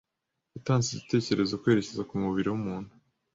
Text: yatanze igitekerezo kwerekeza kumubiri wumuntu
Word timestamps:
yatanze 0.53 0.87
igitekerezo 0.89 1.53
kwerekeza 1.61 2.07
kumubiri 2.09 2.47
wumuntu 2.49 2.91